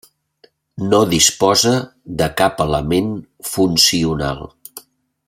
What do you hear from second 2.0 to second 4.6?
de cap element funcional.